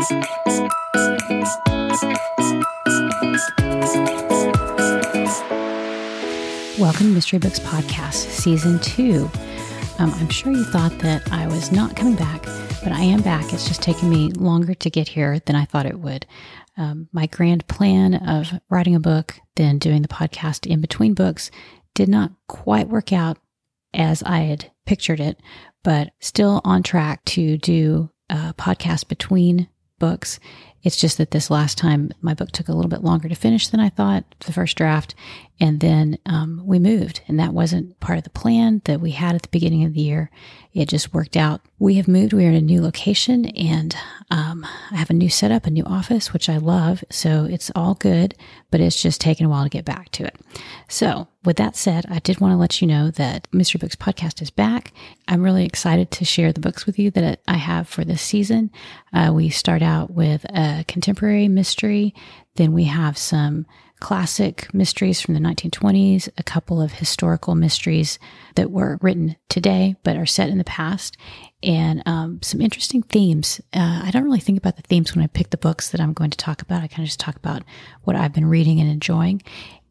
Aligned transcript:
Welcome 0.00 0.22
to 7.08 7.12
Mystery 7.12 7.38
Books 7.38 7.60
Podcast, 7.60 8.14
Season 8.14 8.78
2. 8.78 9.30
Um, 9.98 10.10
I'm 10.14 10.30
sure 10.30 10.52
you 10.52 10.64
thought 10.64 10.98
that 11.00 11.30
I 11.30 11.46
was 11.48 11.70
not 11.70 11.96
coming 11.96 12.16
back, 12.16 12.44
but 12.82 12.92
I 12.92 13.02
am 13.02 13.20
back. 13.20 13.52
It's 13.52 13.68
just 13.68 13.82
taken 13.82 14.08
me 14.08 14.30
longer 14.30 14.72
to 14.72 14.88
get 14.88 15.06
here 15.06 15.38
than 15.40 15.54
I 15.54 15.66
thought 15.66 15.84
it 15.84 16.00
would. 16.00 16.24
Um, 16.78 17.08
my 17.12 17.26
grand 17.26 17.66
plan 17.66 18.14
of 18.14 18.58
writing 18.70 18.94
a 18.94 19.00
book, 19.00 19.36
then 19.56 19.76
doing 19.76 20.00
the 20.00 20.08
podcast 20.08 20.66
in 20.66 20.80
between 20.80 21.12
books, 21.12 21.50
did 21.94 22.08
not 22.08 22.32
quite 22.48 22.88
work 22.88 23.12
out 23.12 23.36
as 23.92 24.22
I 24.22 24.38
had 24.38 24.72
pictured 24.86 25.20
it, 25.20 25.38
but 25.84 26.12
still 26.20 26.62
on 26.64 26.82
track 26.82 27.22
to 27.26 27.58
do 27.58 28.08
a 28.30 28.54
podcast 28.54 29.08
between 29.08 29.68
books. 30.00 30.40
It's 30.82 30.96
just 30.96 31.18
that 31.18 31.30
this 31.30 31.50
last 31.50 31.76
time 31.76 32.10
my 32.22 32.34
book 32.34 32.52
took 32.52 32.68
a 32.68 32.72
little 32.72 32.88
bit 32.88 33.04
longer 33.04 33.28
to 33.28 33.34
finish 33.34 33.68
than 33.68 33.80
I 33.80 33.90
thought, 33.90 34.24
the 34.40 34.52
first 34.52 34.76
draft. 34.76 35.14
And 35.62 35.80
then 35.80 36.18
um, 36.24 36.62
we 36.64 36.78
moved, 36.78 37.20
and 37.28 37.38
that 37.38 37.52
wasn't 37.52 38.00
part 38.00 38.16
of 38.16 38.24
the 38.24 38.30
plan 38.30 38.80
that 38.86 39.00
we 39.00 39.10
had 39.10 39.34
at 39.34 39.42
the 39.42 39.48
beginning 39.48 39.84
of 39.84 39.92
the 39.92 40.00
year. 40.00 40.30
It 40.72 40.88
just 40.88 41.12
worked 41.12 41.36
out. 41.36 41.60
We 41.78 41.96
have 41.96 42.08
moved. 42.08 42.32
We 42.32 42.46
are 42.46 42.50
in 42.50 42.54
a 42.54 42.62
new 42.62 42.80
location, 42.80 43.44
and 43.46 43.94
um, 44.30 44.66
I 44.90 44.96
have 44.96 45.10
a 45.10 45.14
new 45.14 45.28
setup, 45.28 45.66
a 45.66 45.70
new 45.70 45.84
office, 45.84 46.32
which 46.32 46.48
I 46.48 46.56
love. 46.56 47.04
So 47.10 47.44
it's 47.44 47.70
all 47.74 47.94
good, 47.94 48.34
but 48.70 48.80
it's 48.80 49.02
just 49.02 49.20
taken 49.20 49.44
a 49.44 49.48
while 49.50 49.64
to 49.64 49.68
get 49.68 49.84
back 49.84 50.10
to 50.12 50.24
it. 50.24 50.36
So, 50.88 51.28
with 51.44 51.56
that 51.56 51.76
said, 51.76 52.06
I 52.08 52.20
did 52.20 52.40
want 52.40 52.52
to 52.52 52.56
let 52.56 52.80
you 52.80 52.86
know 52.86 53.10
that 53.12 53.48
Mystery 53.52 53.78
Books 53.78 53.96
Podcast 53.96 54.40
is 54.42 54.50
back. 54.50 54.92
I'm 55.26 55.42
really 55.42 55.64
excited 55.64 56.10
to 56.12 56.24
share 56.24 56.52
the 56.52 56.60
books 56.60 56.86
with 56.86 56.98
you 56.98 57.10
that 57.12 57.40
I 57.48 57.56
have 57.56 57.88
for 57.88 58.04
this 58.04 58.22
season. 58.22 58.70
Uh, 59.12 59.32
we 59.34 59.48
start 59.48 59.82
out 59.82 60.10
with 60.10 60.44
a 60.50 60.69
contemporary 60.86 61.48
mystery, 61.48 62.14
then 62.56 62.72
we 62.72 62.84
have 62.84 63.16
some 63.16 63.66
classic 64.00 64.72
mysteries 64.74 65.20
from 65.20 65.34
the 65.34 65.40
1920s, 65.40 66.28
a 66.38 66.42
couple 66.42 66.80
of 66.80 66.92
historical 66.92 67.54
mysteries 67.54 68.18
that 68.56 68.70
were 68.70 68.98
written 69.02 69.36
today 69.48 69.94
but 70.02 70.16
are 70.16 70.26
set 70.26 70.48
in 70.48 70.58
the 70.58 70.64
past, 70.64 71.16
and 71.62 72.02
um, 72.06 72.40
some 72.42 72.60
interesting 72.60 73.02
themes. 73.02 73.60
Uh, 73.72 74.02
I 74.04 74.10
don't 74.10 74.24
really 74.24 74.40
think 74.40 74.58
about 74.58 74.76
the 74.76 74.82
themes 74.82 75.14
when 75.14 75.22
I 75.22 75.28
pick 75.28 75.50
the 75.50 75.58
books 75.58 75.90
that 75.90 76.00
I'm 76.00 76.14
going 76.14 76.30
to 76.30 76.38
talk 76.38 76.62
about. 76.62 76.82
I 76.82 76.88
kind 76.88 77.00
of 77.00 77.06
just 77.06 77.20
talk 77.20 77.36
about 77.36 77.62
what 78.02 78.16
I've 78.16 78.32
been 78.32 78.48
reading 78.48 78.80
and 78.80 78.90
enjoying. 78.90 79.42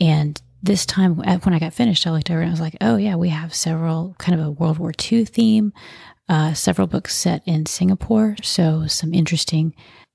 And 0.00 0.40
this 0.62 0.86
time, 0.86 1.16
when 1.16 1.54
I 1.54 1.58
got 1.58 1.74
finished, 1.74 2.06
I 2.06 2.10
looked 2.10 2.30
over 2.30 2.40
and 2.40 2.48
I 2.48 2.52
was 2.52 2.60
like, 2.60 2.76
oh, 2.80 2.96
yeah, 2.96 3.16
we 3.16 3.30
have 3.30 3.54
several 3.54 4.14
kind 4.18 4.38
of 4.38 4.46
a 4.46 4.50
World 4.50 4.78
War 4.78 4.92
II 5.12 5.24
theme, 5.24 5.72
uh, 6.28 6.54
several 6.54 6.86
books 6.86 7.14
set 7.14 7.42
in 7.46 7.66
Singapore. 7.66 8.36
So, 8.42 8.86
some 8.86 9.12
interesting 9.12 9.74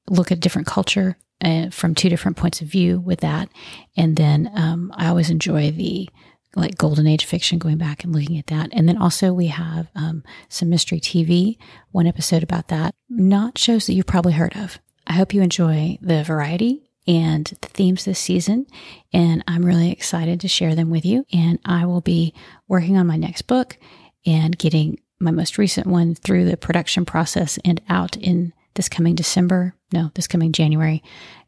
look 0.10 0.32
at 0.32 0.40
different 0.40 0.68
culture 0.68 1.18
uh, 1.42 1.70
from 1.70 1.96
two 1.96 2.10
different 2.10 2.38
points 2.38 2.62
of 2.62 2.68
view 2.68 3.00
with 3.00 3.22
that. 3.22 3.50
And 3.96 4.16
then 4.16 4.52
um, 4.56 4.92
I 4.96 5.08
always 5.08 5.30
enjoy 5.30 5.72
the 5.72 6.10
like 6.56 6.78
golden 6.78 7.08
age 7.08 7.26
fiction, 7.26 7.60
going 7.60 7.78
back 7.78 8.04
and 8.04 8.14
looking 8.14 8.38
at 8.38 8.48
that. 8.48 8.70
And 8.74 8.90
then 8.90 8.98
also 8.98 9.34
we 9.34 9.48
have 9.48 9.88
um, 9.96 10.24
some 10.50 10.70
mystery 10.70 11.00
TV, 11.00 11.58
one 11.92 12.08
episode 12.08 12.44
about 12.44 12.70
that, 12.70 12.96
not 13.08 13.58
shows 13.58 13.86
that 13.86 13.94
you've 13.94 14.08
probably 14.08 14.34
heard 14.34 14.56
of. 14.56 14.80
I 15.06 15.14
hope 15.14 15.34
you 15.34 15.42
enjoy 15.42 15.98
the 16.02 16.24
variety 16.24 16.90
and 17.08 17.46
the 17.62 17.68
themes 17.70 18.06
this 18.06 18.20
season. 18.20 18.66
And 19.14 19.44
I'm 19.48 19.66
really 19.66 19.92
excited 19.92 20.40
to 20.42 20.48
share 20.48 20.76
them 20.76 20.90
with 20.90 21.06
you. 21.06 21.26
And 21.32 21.60
I 21.66 21.86
will 21.86 22.02
be 22.02 22.34
working 22.68 22.98
on 22.98 23.08
my 23.08 23.18
next 23.18 23.44
book 23.44 23.78
and 24.26 24.58
getting 24.58 25.00
my 25.20 25.32
most 25.32 25.58
recent 25.58 25.88
one 25.88 26.16
through 26.16 26.46
the 26.46 26.58
production 26.58 27.06
process 27.06 27.60
and 27.64 27.82
out 27.90 28.16
in 28.18 28.54
this 28.76 28.90
coming 28.90 29.16
December. 29.16 29.74
No, 29.92 30.12
this 30.16 30.28
coming 30.28 30.52
January. 30.52 31.04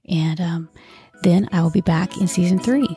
And 0.09 0.41
um, 0.41 0.69
then 1.23 1.47
I 1.51 1.61
will 1.61 1.71
be 1.71 1.81
back 1.81 2.17
in 2.17 2.27
season 2.27 2.59
three. 2.59 2.87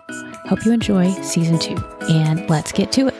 Hope 0.49 0.65
you 0.65 0.73
enjoy 0.73 1.11
season 1.23 1.59
two, 1.59 1.77
and 2.09 2.49
let's 2.49 2.73
get 2.73 2.93
to 2.93 3.09
it. 3.09 3.14